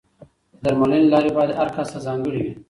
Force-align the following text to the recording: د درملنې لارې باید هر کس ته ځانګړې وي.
د 0.61 0.63
درملنې 0.63 1.07
لارې 1.13 1.31
باید 1.37 1.57
هر 1.59 1.67
کس 1.75 1.87
ته 1.93 1.99
ځانګړې 2.05 2.39
وي. 2.45 2.53